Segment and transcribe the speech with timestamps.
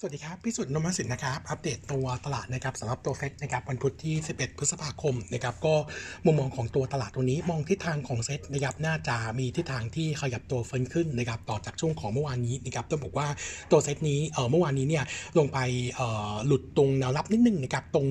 [0.00, 5.74] สวัสดีครับ พิสุทธิ์นมสินนะครับ อัปเดตตัวตลาดนะครับสำหรับตัวเซ็ตนะครับวันพุธที่ 11 พฤษภาคมนะครับก็
[6.24, 13.28] มุมมองของตัวตลาดตัวนี้มองทิศทางของเซ็ตนะครับน่าจะมีทิศทางที่ขยับตัวฟื้นขึ้นนะครับต่อจากช่วงของเมื่อวานนี้นะครับต้องบอกว่า
[13.70, 15.04] ตัวเซ็ตนี้เออเมื่อวานนี้เนี่ย
[15.38, 15.58] ลงไป
[15.96, 16.00] เอ
[16.32, 18.06] อหลุดตรงแนวรับนิดนึงนะครับตรง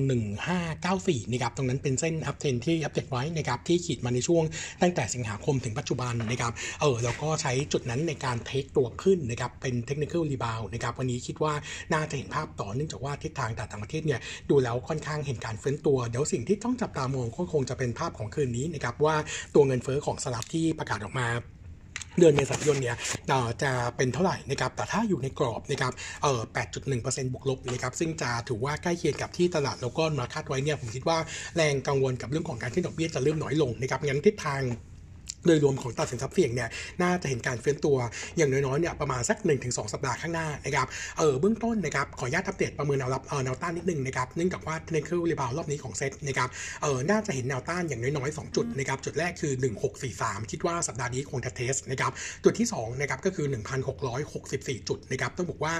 [0.64, 4.42] 1594นะครับตรงนั้นเป็นเส้น uptrend ที่อัปเดตไว้นะครับที่ขีดมาในช่วง
[4.82, 11.54] ตั้งแต่สิงหาคมถึงปัจจุบันนะครับเออแล้วก็ใช้จุดนั้นในการเทคตัวขึ้นนะครับเป็น technical rebound นะครับวันนี้คิดว่า
[11.92, 19.16] น่าจะเห็นภาพต่อเนื่องจากว่าทิศทางตลาดต่างประเทศเนี่ยดูแล้วค่อนข้างเห็นการเฟ้นตัว เดี๋ยวสิ่งที่ต้องจับตามองก็คงจะเป็นภาพของคืนนี้นะครับว่า
[19.54, 21.28] ตัวเงินเฟ้อของสหรัฐที่ประกาศออกมา
[22.18, 22.96] เดือนเมษายนเนี่ย
[23.62, 26.40] จะเป็นเท่าไหร่นะครับ แต่ถ้าอยู่ในกรอบนะครับ เอ่อ
[26.86, 31.18] 8.1%บวกลบนะครับ ซึ่งจะถือว่าใกล้เคียงกับที่ตลาดแล้วก็มาคาดไว้เนี่ย ผมคิดว่า
[31.56, 34.62] แรงกังวลกับเรื่องของการขึ้นดอกเบี้ยจะเริ่มน้อยลงนะครับ งั้นทิศทาง
[35.46, 36.68] โดยรวมของตลาดสินทรัพย์เสี่ยงเนี่ย
[37.02, 37.96] น่าจะเห็นการฟื้นตัว
[38.36, 40.86] อย่างน้อยๆเนี่ยประมาณสัก 1-2 สัปดาห์ข้างหน้านะครับ
[41.18, 46.48] เออเบื้องต้นนะครับขออนุญาตอัปเดตประเมินแนวรับเออแนวต้านนิดนึงนะครับเนื่องจากว่า technical rebound รอบนี้ของเซ็ตนะครับ
[46.82, 49.52] เออน่าจะเห็นแนวต้านอย่างน้อยๆ 2 จุดนะครับจุดแรกคือ
[50.02, 52.12] 1643 คิดว่าสัปดาห์นี้คงจะ test นะครับ
[52.44, 53.46] จุดที่2นะครับก็คือ
[54.12, 55.74] 1664 จุดนะครับต้องบอกว่า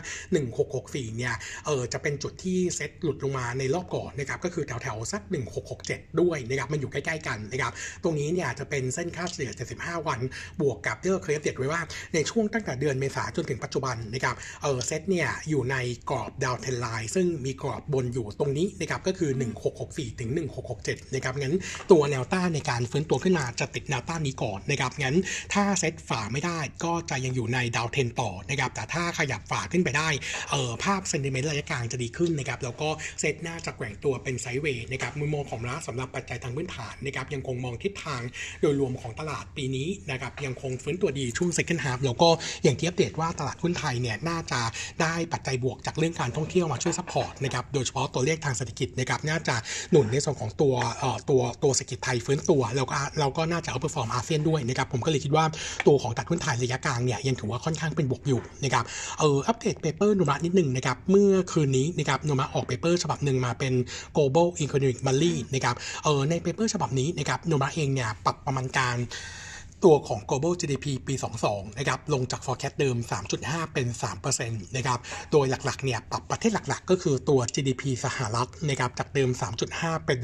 [0.56, 1.34] 1664 เนี่ย
[1.66, 5.22] เออจะเป็นจุดที่เซ็ตหลุดลงมาในรอบก่อนนะครับก็คือแถวๆสัก
[5.70, 7.72] 1667 ด้วยนะครับมันอยู่ใกล้ๆกันนะครับ
[8.02, 9.47] ตรงนี้เนี่ยจะเป็นเส้นค่าเฉลี่ย
[9.78, 10.20] 75 วัน
[10.60, 11.82] บวกกับที่เราเคยอัปเดตไว้ว่า
[12.14, 15.76] ในช่วงตั้งแต่เดือนเมษาจนถึงปัจจุบันนะครับเออเซตเนี่ยอยู่ใน
[16.10, 19.30] กรอบดาวเทนไลน์ซึ่งมีกรอบบนอยู่ตรงนี้นะครับก็คือ
[19.74, 20.30] 1664 ถึง
[20.72, 21.54] 1667 นะครับงั้น
[21.90, 25.16] ตัวแนวต้านในการฟื้นตัวขึ้นมาจะติดแนวต้านนี้ก่อนนะครับงั้น
[25.54, 30.08] ถ้าเซตฝ่าไม่ได้ก็จะยังอยู่ในดาวเทนต่อนะครับแต่ถ้าขยับฝ่าขึ้นไปได้
[30.50, 32.88] เออภาพเซนติเมนต์ระยะกลางจะดีขึ้นนะครับแล้วก็
[33.20, 38.22] เซตน่าจะแกว่งตัวเป็น sideway นะครับมุมมองของเราสำหรับปัจจัยทางพื้นฐานนะครับยังคงมองทิศทาง
[38.60, 42.28] โดยรวมของตลาดปีนี้นะครับยังคงฟื้นตัวดีช่วง second half แล้วก็
[42.62, 44.60] อย่างที่อัปเดตว่าตลาดหุ้นไทยเนี่ยน่าจะ
[45.02, 49.54] ได้ปัจจัยบวกจากเรื่องการท่องเที่ยวมาช่วย support นะครับโดยเฉพาะตัวเลขทางเศรษฐกิจนะครับน่าจะ
[49.90, 55.44] หนุนในส่วนของตัวเอ่อตัวตัวเศรษฐกิจไทยฟื้นตัวแล้วก็เราก็น่าจะ outperform อาเซียนด้วยนะครับผมก็เลยคิดว่า
[55.86, 58.84] ตัวของตลาดหุ้นไทยระยะกลางเนี่ยยังถือว่าค่อนข้างเป็นบวกอยู่นะครับ
[59.18, 63.72] เอออัปเดต paper โนมูระนิดหนึ่งนะครับเมื่อคืนนี้นะครับโนมูระออก paper ฉบับหนึ่งมาเป็น
[64.16, 68.96] global economic m o n t h l y นะครับเออใน paper ฉบับนี้นะครับโนมูระเองเนี่ยปรับประมาณการ
[69.84, 71.14] ตัวของ global GDP ปี
[71.46, 72.96] 22 นะครับ ลงจาก forecast เดิม
[73.34, 73.86] 3.5 เป็น
[74.32, 74.98] 3%นะครับ
[75.32, 79.30] โดยหลัก ๆ เนี่ย ปรับประเทศหลัก ๆ ก็คือตัว GDP สหรัฐนะครับ จากเดิม
[79.68, 80.20] 3.5 เป็น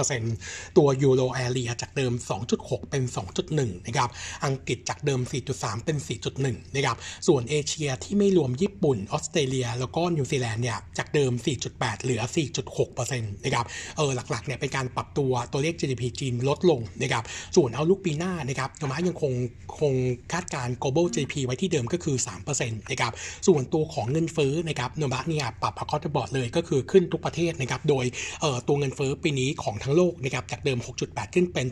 [0.00, 2.12] 2.5%ตัว Euro Area จากเดิม
[2.52, 3.02] 2.6 เป็น
[3.50, 4.10] 2.1 นะครับ
[4.44, 5.20] อังกฤษจากเดิม
[5.52, 5.96] 4.3 เป็น
[6.36, 6.96] 4.1 นะครับ
[7.28, 11.32] ส่วนเอเชียที่ไม่รวมญี่ปุ่น ออสเตรเลีย แล้วก็นิวซีแลนด์เนี่ย จากเดิม
[11.68, 12.22] 4.8 เหลือ
[12.68, 13.66] 4.6%นะครับ
[13.96, 17.24] เออ หลัก ๆ เนี่ย เป็นการปรับตัวตัวเลข GDP จีนลดลงนะครับ
[17.56, 19.32] ส่วนเอาลุกปีหน้านะครับโนมะยังคง
[19.80, 19.94] คง
[20.32, 22.16] คาดการ global GDP ไว้ที่เดิมก็คือ
[22.52, 23.12] 3%นะครับ
[23.46, 28.04] ส่วนตัวของเงินเฟ้อนะครับโนมะเนี่ยปรับ across the board เลยก็คือขึ้นทุกประเทศนะครับโดย
[28.40, 31.66] เอ่อตัวเงินเฟ้อปีนี้ของทั้งโลกนะครับจากเดิม 6.8 ขึ้นเป็น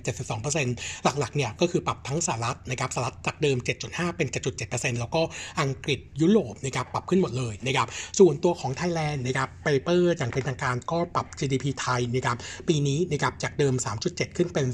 [0.51, 3.57] 72%หลักๆเนี่ยก็คือปรับทั้งสหรัฐนะครับสหรัฐจากเดิม
[3.87, 4.29] 7.5 เป็น
[4.65, 5.23] 7.7%แล้วก็
[5.61, 7.89] อังกฤษยุโรปนะครับปรับขึ้นหมดเลยนะครับ
[8.19, 12.37] ส่วนตัวของไทยแลนด์นะครับ paper อย่างเป็นทางการก็ปรับ GDP ไทยนะครับ
[12.69, 13.75] ปีนี้นะครับจากเดิม
[14.07, 14.67] 3.7 ขึ้นเป็น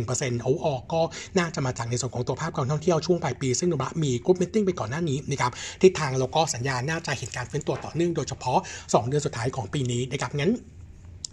[0.00, 1.02] 4.1%โอ้ออกก็
[1.38, 10.52] น่าจะมาจากในส่วนของตัวภาพการท่องเที่ยวช่วงปลายปี ซึ่งโนมูระมี group meeting ไปก่อนหน้านี้นะครับทิศทางแล้วก็สัญญาณน่าจะเห็นการฟื้นตัวต่อเนื่องโดยเฉพาะ 2 เดือนสุดท้ายของปีนี้นะครับงั้น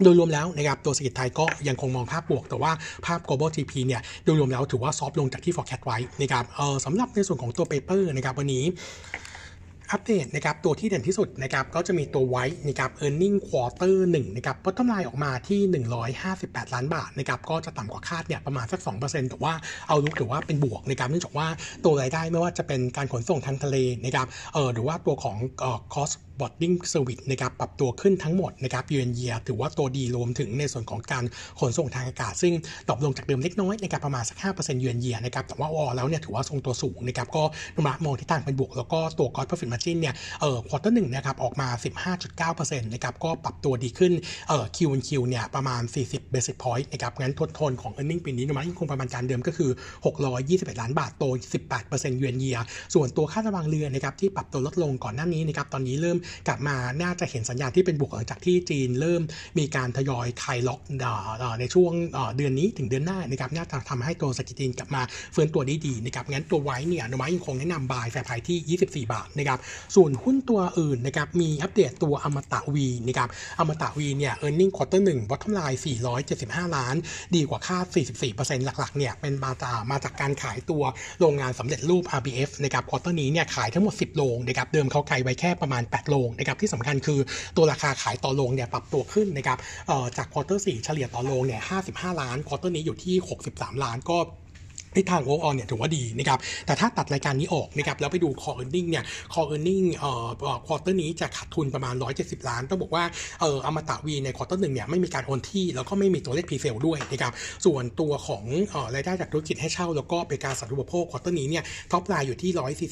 [0.02, 2.72] โดยรวมแล้วนะครับตัวเศรษฐกิจไทยก็ยังคงมองภาพบวก แต่ว่า
[3.06, 8.64] ภาพ global GDP เนี่ยโดยรวมแล้วถือว่าซอฟลงจากที่ forecast ไว้นะครับเออสำหรับในส่วนของตัว paper นะครับวันนี้
[9.92, 15.60] อัปเดตนะครับตัวที่เด่นที่สุดนะครับก็จะมีตัวไว้นะครับ e a r n i n g quarter 1นะครับ bottom line ออกมาที่
[16.18, 19.52] 158 ล้านบาทนะครับก็จะต่ำกว่าคาดเนี่ยประมาณสัก 2%แต่ว่า
[19.88, 21.46] เอาลุกถือว่าเป็นบวกนะครับเนื่องจากว่า
[21.84, 25.36] ตัวรายได้ไม่ว่าจะเป็นการขนส่งทางทะเลนะครับเออหรือว่าตัวของ
[26.38, 31.24] เอ่อ cross border service นะครับปรับตัวขึ้นทั้งหมดนะครับ year on year ถือว่าโตดีรวมถึงในส่วนของการ
[31.60, 32.52] ขนส่งทางอากาศ ซึ่ง
[32.88, 37.42] drop ลงจากเดิมเล็กน้อยนะครับประมาณสัก5%เยือนเยียนะครับแต่ว่า overall เนี่ยถือว่าทรงตัวสูงนะครับก็
[37.76, 41.68] โนมูระมองทิศทางเป็นบวก แล้วก็ตัว gross profit margin เนี่ยเอ่อ quarter หนึ่งนะครับออกมา
[42.18, 44.12] 15.9%นะครับก็ปรับตัวดีขึ้น
[44.48, 49.70] เอ่อ Q on Q เนี่ยประมาณ 40 basis point นะครับงั้นทนทนของ earning ปีนี้โนมูระยังคงประมาณการเดิมก็คือ
[50.26, 51.24] 621 ล้านบาทโต
[51.70, 52.58] 18% year on year
[52.94, 56.18] ส่วนตัวค่าระวางเรือนะครับที่ปรับตัวลดลงก่อนหน้านี้นะครับตอนนี้เริ่ม
[56.48, 59.22] กลับมาน่าจะเห็นสัญญาณที่เป็นบวกหลังจากที่จีนเริ่ม
[59.58, 60.80] มีการทยอยคลายล็อก
[61.60, 61.92] ในช่วง
[62.36, 69.58] เดือนนี้ถึงเดือนหน้านะครับน่าจะทำให้ตัวเศรษฐกิจจีนกลับมาฟื้นตัวได้ดีนะครับงั้นตัว WICE เนี่ยโนมูระยังคงแนะนำ buy fair price ที่ 24 บาทนะครับ
[69.96, 73.28] ส่วนหุ้นตัวอื่นนะครับมีอัปเดตตัวอมตะวีนะครับ
[73.58, 75.78] อมตะวีเนี่ย earning quarter 1 bottom line
[76.26, 76.96] 475 ล้าน
[77.34, 77.84] ดีกว่าคาด
[78.26, 80.82] 44%หลักๆเนี่ยเป็นมาจากมาจากการขายตัว
[81.20, 87.20] โรงงานสำเร็จรูป RBF นะครับ quarter นี้เนี่ยขายทั้งหมด 10 โรงนะครับเดิมเขาไกลไว้แค่ประมาณ 8 โรงนะครับที่สำคัญคือ
[87.56, 89.58] ตัวราคาขายต่อโรงเนี่ยปรับตัวขึ้นนะครับ
[90.16, 91.60] จาก quarter สี่เฉลี่ยต่อโรงเนี่ย
[91.90, 93.14] 55 ล้าน quarter นี้อยู่ที่
[93.50, 94.18] 63 ล้านก็
[94.96, 103.04] ทิศทาง overall เนี่ยถือว่าดีนะครับแต่ถ้าตัดรายการนี้ออกนะครับแล้วไปดู core earning เนี่ย core earning เอ่อ quarter นี้จะขาดทุนประมาณ 170 ล้าน ต้องบอกว่า
[103.40, 107.32] เอ่ออมตะวีใน quarter หนึ่งเนี่ยไม่มีการโอนที่ แล้วก็ไม่มีตัวเลข presale ด้วยนะครับ
[107.64, 112.50] ส่วนตัวของเอ่อรายได้จากธุรกิจให้เช่า แล้วก็เป็นการสาธารณูปโภค quarter นี้เนี่ย top line อยู่ที่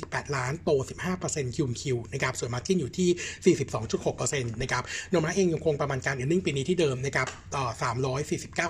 [0.08, 0.70] 148 ล้านโต
[1.18, 3.56] 15% Q on Q นะครับส่วน margin อยู่ที่
[3.96, 7.64] 42.6%นะครับโนมูระเองยังคงประมาณการ earning ปีนี้ที่เดิมนะครับต่อ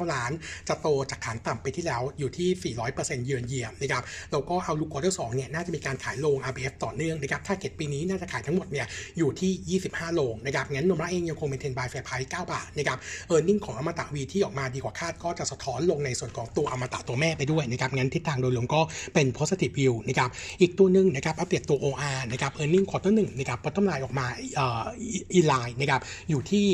[0.07, 0.31] 349 ล้าน
[0.69, 4.03] จะโตจากฐานต่ำปีที่แล้วอยู่ที่ 400%เยือนเยียนะครับ
[4.33, 8.87] แล้วก็ outlook quarter สองเนี่ยน่าจะมีการขายโรง RBF ต่อเนื่องนะครับ target ปีนี้น่าจะขายทั้งหมดเนี่ย
[9.19, 18.81] อยู่ที่ 25โรงนะครับงั้นโนมูระเองยังคงเป็น trading buy fair price 9บาทนะครับ earning ของอมตะวีที่ออกมาดีกว่าคาดก็จะสะท้อนลงในส่วนของตัวอมตะตัวแม่ไปด้วยนะครับงั้นทิศทางโดยรวมก็
[19.15, 20.31] เป็น positive view นะครับ
[20.61, 24.27] อีกตัวหนึ่งนะครับอัปเดตตัว OR นะครับ earning quarter หนึ่งนะครับ bottom line ออกมา
[24.57, 24.85] เอ่อ
[25.35, 26.67] in line นะครับอยู่ที่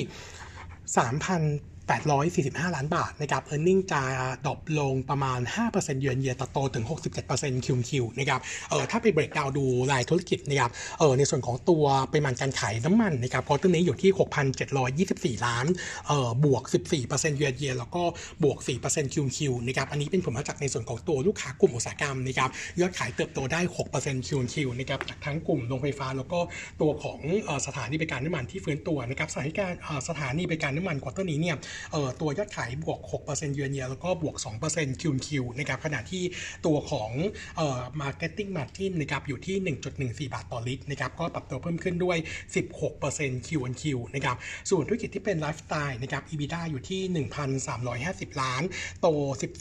[0.96, 4.02] 3,000 845 ล้านบาทนะครับ e a r n i n g จะ
[4.46, 5.40] ดรอปลงประมาณ
[5.70, 6.84] 5% year on year แต่โตถึง
[7.24, 8.40] 67% QQ นะครับ
[8.70, 14.10] เออถ้าไป breakdown ดูรายธุรกิจนะครับเออในส่วนของตัวปริมาณการขายน้ำมันนะครับพอตัวนี้อยู่ที่
[15.38, 15.66] 6,724 ล้าน
[16.06, 16.62] เออบวก
[17.00, 18.02] 14%เยือนเยียแล้วก็
[18.44, 22.50] บวก 4% QQ นะครับอันนี้เป็นผลมาจากในส่วนของตัวลูกค้ากลุ่มอุตสาหกรรมนะครับ
[22.80, 23.60] ยอดขายเติบโตได้
[23.94, 26.38] 6% QQ นะครับจากทั้งกลุ่มโรงไฟฟ้า แล้วก็
[26.80, 27.20] ตัวของ
[27.66, 29.72] สถานีบริการน้ำมันที่ฟื้นตัวนะครับสถานีการ
[30.08, 31.56] สถานีบริการน้ำมัน quarter นี้เนี่ย
[31.92, 34.36] เอ่อตัวยอดขายบวก 6%เยือนเยียแล้วก็บวก
[34.68, 36.22] 2% QQ นะครับขณะที่
[36.66, 37.10] ตัวของ
[37.56, 39.56] เอ่อ marketing margin นะครับอยู่ที่
[40.26, 42.16] 1.14 บาทต่อลิตรนะครับก็ปรับตัวเพิ่มขึ้นด้วย
[42.82, 44.36] 16% QQ นะครับ
[44.70, 47.26] ส่วนธุรกิจที่เป็นไลฟ์สไตล์นะครับ EBITDA อยู่ที่
[47.72, 48.62] 1,350 ล้าน
[49.00, 49.06] โต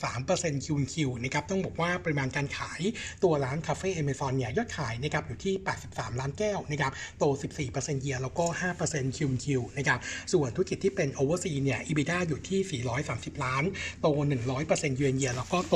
[0.06, 2.82] 13% QQ นะครับต้องบอกว่าปริมาณการขาย
[3.24, 5.54] ตัวร้านคาเฟ่เอเมซอนเนี่ยยอดขายนะครับอยู่ที่
[5.88, 7.24] 83 ล้านแก้วนะครับโต
[7.64, 8.46] 14%เยียแล้วก็
[8.82, 10.00] 5% QQ นะครับ
[10.34, 13.64] ส่วนธุรกิจที่เป็น oversea เนี่ย EBITDA อยู่ที่ 430 ล้าน
[14.02, 14.08] โต
[14.52, 15.76] 100%เยือนเยียแล้วก็โต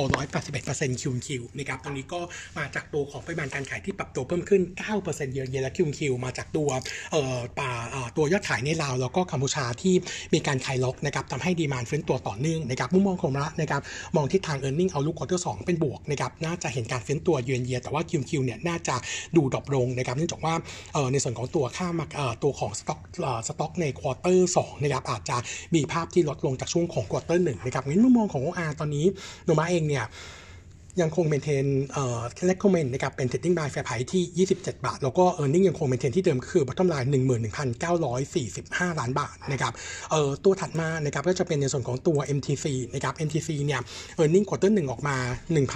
[0.49, 2.19] 181% QQ นะครับตรงนี้ก็
[2.57, 4.61] มาจากตัวของปริมาณการขายที่ปรับตัวเพิ่มขึ้น
[4.97, 6.69] 9% year on year และ QQ มาจากตัว
[7.11, 7.71] เอ่อป่า
[8.17, 9.93] ตัวยอดขายในลาว แล้วก็กัมพูชาที่
[10.33, 13.81] มีการคลายล็อกนะครับทำให้ demand ฟื้นตัวต่อเนื่องนะครับมุมมองของเรานะครับ
[14.15, 18.95] มองทิศทาง e a r n i n g เอาลุกควอเตอร์สเป็นบวกนะครับน่าจะเห็นการฟื้นตัว year on year แต่ว่า QQ เนี่ยน่าจะ
[19.35, 20.53] ดู drop ลงนะครับเนื่องจากว่า
[20.93, 25.37] เอ่อในส่วนของตัวค่ามาเอ่อตัวของสต็อกเอ่อสต็อกใน quarter สองนะครับอาจจะ
[25.75, 29.05] มีภาพที่ลดลงจากช่วงของ quarter หนึ่งนะครับงั้นมุมมองของ OR ตอนนี้
[29.45, 30.05] โนมูระเองเนี่ย
[31.01, 32.19] ยังคง maintain เอ่อ
[32.49, 36.87] recommend นะครับเป็น trading buy fair price ที่ 27 บาท แล้วก็ earning ยังคง maintain ที่เดิมคือ bottom
[36.93, 37.09] line
[37.83, 39.73] 11,945 ล้านบาทนะครับ
[40.11, 43.81] เอ่อตัวถัดมานะครับก็จะเป็นในส่วนของตัว MTC นะครับ MTC เนี่ย
[44.19, 45.17] earning quarter หนึ่งออกมา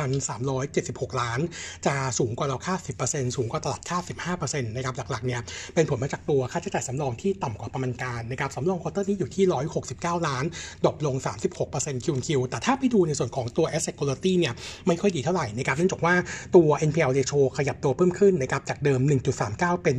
[0.10, 1.40] 1,376 ล้าน
[1.86, 4.04] จะสูงกว่าเราคาด10%สูงกว่าตลาดคาด
[4.36, 5.42] 15%นะครับหลักๆเนี่ย
[5.74, 9.46] เป็นผลมาจากตัวค่าใช้จ่ายสำรองที่ต่ำกว่าประมาณการนะครับสำรอง quarter นี้อยู่ที่
[9.86, 10.46] 169 ล้าน
[10.86, 11.16] drop ลง
[11.62, 14.54] 36% QQ แต่ถ้าไปดูในส่วนของตัว asset quality เนี่ย
[14.88, 16.14] ไม่ค่อยดีเท่าไหร่นะครับเนื่องจากว่า
[16.56, 19.00] ตัว NPL ratio ขยับตัวเพิ่มขึ้นนะครับจากเดิม
[19.42, 19.96] 1.39 เป็น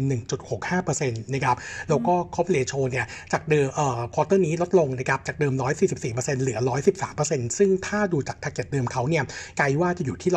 [0.60, 1.56] 1.65%นะครับ
[1.88, 5.52] แล้วก็ cov ratio เนี่ยจากเดิมเอ่อ quarter นี้ลดลงนะครับจากเดิม
[5.98, 6.58] 144%เหลือ
[7.08, 9.24] 113%ซึ่งถ้าดูจาก target เดิมเขาเนี่ย
[9.58, 10.30] ไกลว่าจะอยู่ที่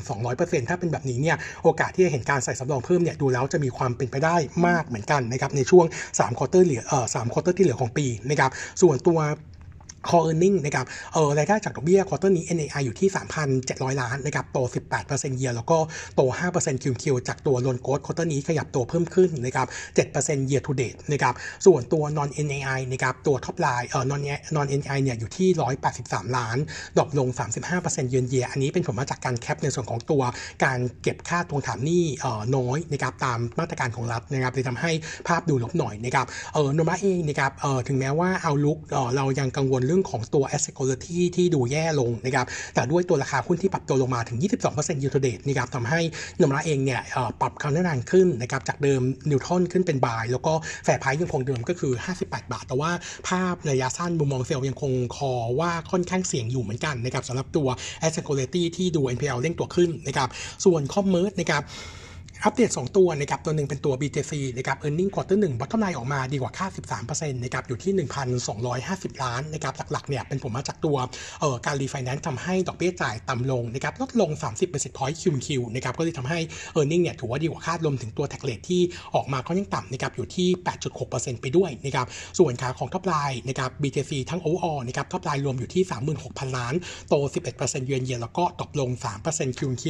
[0.00, 4.36] 150-200%ถ้าเป็นแบบนี้เนี่ยโอกาสที่จะเห็นการใส่สำรองเพิ่มเนี่ยดูแล้วจะมีความเป็นไปได้
[4.66, 8.50] มากเหมือนกันนะครับในช่วง3 quarter เหลือเอ่อ3 quarter ที่เหลือของปีนะครับ
[8.82, 9.18] ส่วนตัว
[10.08, 13.08] core earning นะครับเออรายได้จากดอกเบี้ยควอเตอร์นี้ NAI อยู่ที่
[13.54, 14.58] 3,700 ล้านนะครับโต
[14.98, 15.78] 18% year แล้วก็
[16.14, 16.20] โต
[16.52, 19.66] 5% QQ จากตัว loan growth quarter นี้ขยับตัวเพิ่มขึ้นนะครับ
[20.08, 21.34] 7% year to date นะครับ
[21.66, 24.22] ส่วนตัว non NAI นะครับตัว top line เออ non
[24.56, 25.48] non NAI เนี่ยอยู่ที่
[25.92, 26.56] 183 ล้าน
[26.96, 27.28] drop ลง
[27.70, 30.22] 35% year on year อันนี้เป็นผลมาจากการ cap ในส่วนของตัว
[30.64, 34.90] การเก็บค่าทวงถามหนี้เออน้อยนะครับตามมาตรการของรัฐนะครับเลยทำให้
[35.28, 44.38] ภาพดูลบหน่อยนะครับเออโนมูระเองนะครับเออถึงแม้ว่า outlook เออเรายังกังวลเรื่องของตัว asset quality ที่ดูแย่ลงนะครับแต่ด้วยตัวราคาหุ้นที่ปรับตัวลงมาถึง
[44.70, 46.00] 22% year to date นะครับทำให้
[46.40, 47.00] โนมูระเองเนี่ย
[47.40, 50.52] ปรับคำแนะนำขึ้นนะครับจากเดิม neutral ขึ้นเป็น buy แล้วก็
[50.84, 51.92] fair price ยังคงเดิมก็คือ
[52.22, 52.90] 58 บาท แต่ว่า
[53.28, 57.68] ภาพระยะสั้นมุมมองเซลล์ยังคงคอว่าค่อนข้างเสี่ยงอยู่เหมือนกันนะครับสำหรับตัว
[58.02, 60.28] asset quality ที่ดู NPL เร่งตัวขึ้นนะครับ
[60.64, 61.64] ส่วน commerce นะครับ
[62.44, 66.70] อัปเดต 2 ตัวนะครับตัวหนึ่งเป็นตัว BJC นะครับ earning quarter 1 bottom line ออกมาดีกว่าคาด
[67.02, 67.92] 13%นะครับอยู่ที่
[68.58, 70.96] 1,250 ล้านนะครับหลักๆเนี่ยเป็นผลมาจากตัว
[71.40, 76.38] เอ่อการรีไฟแนนซ์ทำให้ดอกเบี้ยจ่ายต่ำลงนะครับลดลง 30 basis point QQ นะครับก็เลยทำให้
[76.76, 78.82] earning เนี่ยถือว่าดีกว่าคาดรวมถึงตัว tax rate ที่
[79.14, 80.48] ออกมาก็ยังต่ำนะครับอยู่ที่
[80.96, 82.06] 8.6%ไปด้วยนะครับ
[82.38, 85.82] ส่วนขาของ top line นะครับ BJC ทั้ง overall นะครับ top line รวมอยู่ที่
[86.20, 86.74] 36,000 ล้าน
[87.08, 87.14] โต
[87.54, 88.90] 11%เยือนเยียแล้วก็ตกลง
[89.24, 89.84] 3% QQ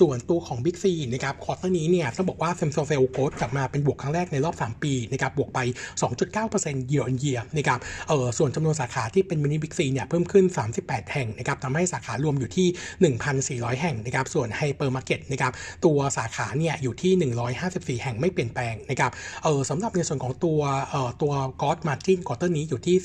[0.00, 5.58] ส่วนตัวของ Big C นะครับ quarter นี้เนี่ยต้องบอกว่า same store sale growth กลับมาเป็นบวกครั้งแรกในรอบ 3 ปีนะครับบวกไป
[6.24, 7.78] 2.9% year on year นะครับ
[8.08, 10.44] เออส่วนจำนวนสาขาที่เป็นมินิบิ๊กซีเนี่ยเพิ่มขึ้น
[10.78, 12.68] 38 แห่งนะครับทำให้สาขารวมอยู่ที่
[13.68, 15.52] 1,400 แห่งนะครับส่วนไฮเปอร์มาร์เก็ตนะครับ
[15.84, 17.12] ตัวสาขาเนี่ยอยู่ที่
[17.98, 19.10] 154 แห่งไม่เปลี่ยนแปลงนะครับ
[19.44, 21.32] เออสำหรับในส่วนของตัวเอ่อตัว
[21.62, 22.96] กอ d มาจินควอเตอร์นี้อยู่ที่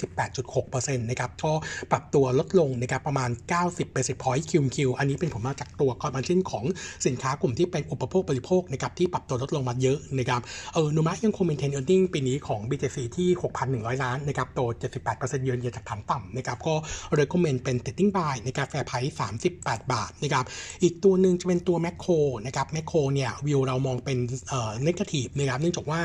[0.50, 1.54] 18.6%นะครับก็
[1.92, 3.30] ปรับตัวลดลงนะครับประมาณ
[3.64, 6.66] 90 basis point คิวคิวอันนี้เป็นผลมาจากตัวกอ d มาจินของ
[7.06, 10.42] สินค้ากลุ่มที่เป็นอุปโภคบริโภคนะครับที่ปรับตัวลดลงมาเยอะนะครับ
[10.74, 13.30] เออโนมูระยังคง maintain earning ปีนี้ของ BJC ที่
[13.66, 14.62] 6,100 ล้านนะครับโต
[15.02, 16.76] 78%เยือนเยียจากฐานต่ำนะครับก็
[17.20, 19.16] recommend เป็น trading buy นะครับ fair price
[19.54, 20.46] 38 บาทนะครับ
[20.84, 22.12] อีกตัวหนึ่งจะเป็นตัวแมคโคร
[22.46, 24.18] นะครับแมคโครเนี่ยวิวเรามองเป็น
[24.50, 26.00] เอ่อ negative นะครับเนื่องจากว่า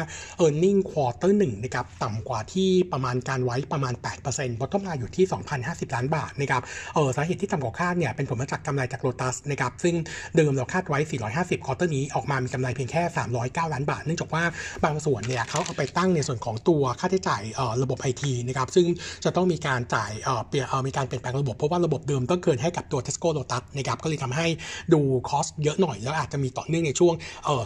[0.44, 3.94] earning quarter หนึ่งนะครับต่ำกว่าที่ประมาณการไว้ประมาณ
[4.28, 5.24] 8% bottom line อยู่ที่
[5.60, 6.62] 2,050 ล้านบาทนะครับ
[6.94, 9.94] เออสาเหตุที่ต่ำกว่าคาดเนี่ยเป็นผลมาจากกำไรจากโ o ตัสนะครับซึ่ง
[10.36, 10.98] เดิมเราคาดไว้
[11.32, 13.02] 450 quarter นี้ออกมามีกำไรเพียงแค่
[13.38, 14.44] 309 ล้านบาท เนื่องจากว่า
[14.84, 17.42] บางส่วนเนี่ยเขาเอาไปตั้งในส่วนของตัวค่าใช้จ่าย
[17.82, 18.86] ระบบไอทีนะครับซึ่ง
[19.24, 20.10] จะต้องมีการจ่าย
[20.48, 24.46] เปลี่ยนมีการเปลี่ยนแปลงระบบ เพราะว่าระบบเดิมต้องเกินให้กับตัว Tesco Lotus นะครับก็เลยทำให้
[24.92, 27.14] ดู cost เยอะหน่อย แล้วอาจจะมีต่อเนื่องในช่วง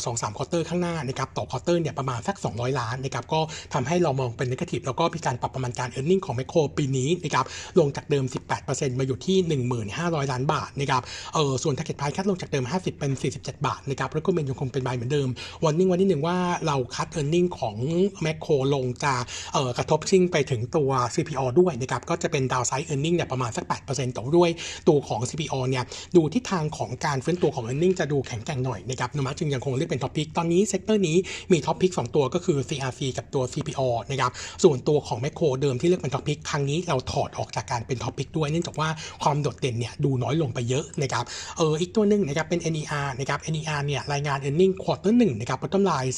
[0.04, 3.40] สองสาม quarter ข้างหน้านะครับต่อ quarter เนี่ยประมาณสัก 200 ล้านนะครับก็
[3.74, 7.44] ทำให้เรามองเป็น negative แล้วก็มีการปรับประมาณการ e a r n i n g ของแมคโครปีนี้นะครับ
[7.80, 8.24] ลงจากเดิม
[8.62, 9.36] 18%มาอยู่ที่
[9.84, 11.02] 15,000 ล้านบาทนะครับ
[11.34, 15.28] เออส่วน target price cut ลงจากเดิม 50 เป็น 47 บาทนะครับแล้วก็เมนยังคงเป็น buy เหมือนเดิม
[15.64, 16.36] วันนิ่งวันนี้หนึ่งว่า
[16.66, 17.76] เราคัด e a r n i n g ของ
[18.22, 19.14] แมคโครลงจะ
[19.54, 24.50] เออกระทบชิ่งไปถึงตัว CPALL ด้วยนะครับก็จะเป็นดาวไซด์ e a r n i n g เนี่ยประมาณสัก 8%แต่ด้วย
[24.88, 25.84] ตัวของ CPALL เนี่ย
[26.16, 31.16] ดูทิศทางของการฟื้นตัวของ e a r n i n g จะดูแข็งแกร่งหน่อยนะครับนุมัตจึงยังคงเลือกเป็น top pick ตอนนี้ sector นี้
[31.52, 34.30] มี top pick 2ตัวก็คือ CRC กับตัว CPO นะครับ
[34.64, 38.88] ส่วนตัวของแมคโครเดิมที่เลือกเป็น top pick ครั้งนี้เราถอดออกจากการเป็น top pick ด้วยเนื่องจากว่า
[39.22, 41.24] ความโดดเด่นเนี่ยดูน้อยลงไปเยอะนะครับ
[41.56, 46.10] เอออีกตัวนึงนะครับเป็น NER นะครับ NER เนี่ยรายงาน e a r n i n g ควอเตอร์หนึ่งนะครับ bottom line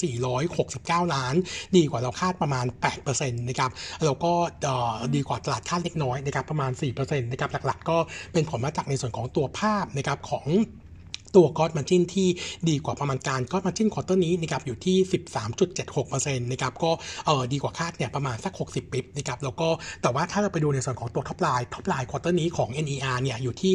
[0.52, 1.34] 469 ล้าน
[1.76, 2.66] ดีกว่าเราคาดประมาณ
[3.02, 3.70] 8%นะครับ
[4.04, 4.32] แล้วก็
[5.14, 7.98] ดีกว่าตลาดคาดเล็กน้อยนะครับ ประมาณ 4%นะครับ หลักๆ ก็
[8.32, 10.46] เป็นผลมาจากในส่วนของตัวภาพนะครับของ
[11.36, 12.28] ตัว gross margin ที่
[12.68, 14.96] ดีกว่าประมาณการ gross margin quarter นี้นะครับอยู่ที่
[15.74, 16.90] 13.76%นะครับก็
[17.26, 19.68] เออดีกว่าคาดเนี่ยประมาณสัก 60 bps นะครับแล้วก็
[20.02, 23.72] แต่ว่าถ้าเราไปดูในส่วนของตัว top line top line quarter นี้ของ NER เนี่ยอยู่ที่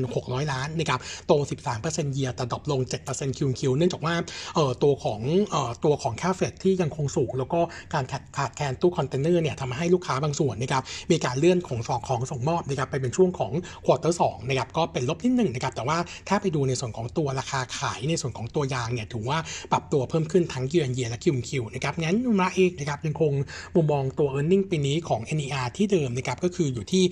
[0.00, 1.32] 3,600 ล้านนะครับโต
[1.72, 4.14] 13% year แต่ drop ลง 7% QQ เนื่องจากว่า
[4.54, 7.60] เออตัวของเออตัวของค่าเฟรทที่ยังคงสูงแล้วก็
[7.94, 13.52] การขาดขาดแคลนตู้คอนเทนเนอร์เนี่ยทำให้ลูกค้าบางส่วนนะครับมีการเลื่อนของสองของส่งมอบนะครับไปเป็นช่วงของ
[13.84, 15.98] quarter สองนะครับก็เป็นลบนิดหนึ่งนะครับแต่ว่า
[16.28, 19.38] ถ้าไปดูในส่วนของของตัวราคาขายในส่วนของตัวยางเนี่ยถือว่า
[19.72, 23.32] ปรับตัวเพิ่มขึ้นทั้ง year on year และ QQ นะครับงั้นนุมาเองนะครับยังคง
[23.74, 27.04] มุมมองตัว e a r n i n g ปีนี้ของ NER ที่เดิมนะครับก็คืออยู่ที่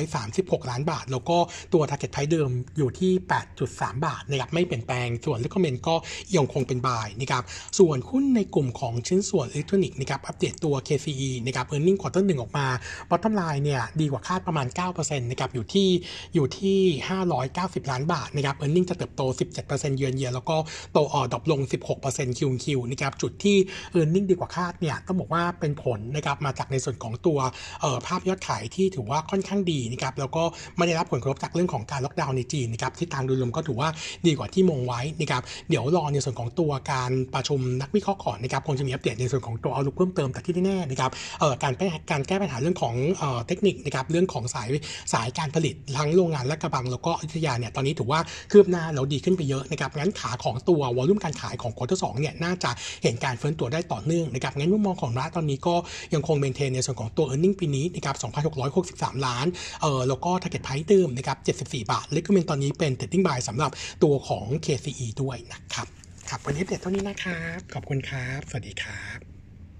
[0.00, 1.38] 1,936 ล้านบาท แล้วก็
[1.72, 3.12] ตัว target price เดิมอยู่ที่
[3.58, 5.94] 8.3 บาทนะครับไม่เปลี่ยนแปลงส่วน recommend ก็
[6.36, 7.42] ยังคงเป็นบายนะครับ
[7.78, 12.66] ส่วนหุ้นในกลุ่มของชิ้นส่วนอิเล็กทรอนิกส์นะครับอัปเดตตัว KCE นะครับ earning quarter หนึ่งออกมา
[13.10, 15.88] bottom line เนี่ยดีกว่าคาดประมาณ9%นะครับอยู่ที่
[16.34, 16.78] อยู่ที่
[17.36, 19.22] 590 ล้านบาทนะครับ earning จะเติบโต
[19.62, 20.56] 17%เยือนเยียแล้วก็
[20.92, 21.60] โตออ drop ลง
[22.00, 23.56] 16% QQ นะครับจุดที่
[23.94, 27.38] earning ดีกว่าคาดเนี่ยต้องบอกว่าเป็นผลนะครับมาจากในส่วนของตัว
[28.06, 30.42] ภาพยอดขายที่ถือว่าค่อนข้างดีนะครับแล้วก็
[30.76, 33.88] ไม่ได้รับผลกระทบจากเรื่องของการล็อกดาวน์ในจีนนะครับที่ทางโดยรวมก็ถือว่า
[34.26, 44.68] ดีกว่าที่มองไว้นะครับเดี๋ยวรอในส่วนของตัวการประชุมนักวิเคราะห์ก่อนนะครับคงจะมีอัปเดตในส่วนของตัว outlook เพิ่มเติมแต่ที่แน่ๆนะครับเอ่อการแก้การแก้ปัญหาเรื่องของเอ่อเทคนิคนะครับเรื่องของสาย
[45.12, 48.20] สายการผลิตทั้งโรงงานและลาดกระบังแล้วก็อยุธยาเนี่ยตอนนี้ถือว่า
[48.52, 52.70] คืบหน้าแล้วดีขึ้นไปเยอะนะครับงั้นขาของตัว volume การขายของ quarter สองเนี่ยน่าจะ
[53.02, 55.74] เห็นการฟื้นตัวได้ต่อเนื่องนะครับงั้นมุมมองของเราตอนนี้ก็
[56.14, 58.16] ยังคงเมนเทนในส่วนของตัว e a r n i n g ปีนี้นะครับ
[58.66, 59.46] 2,663 ล้าน
[59.82, 63.70] เออแล้วก็ target price เดิมนะครับ74 บาทเล c ก m เมนตอนนี้เป็น trading buy สำหรับ
[64.02, 65.86] ตัวของ KCE ด้วยนะครับ
[66.28, 69.35] ครับวันนี้เด็ดเท่านี้นะครับ ขอบคุณครับ สวัสดีครับ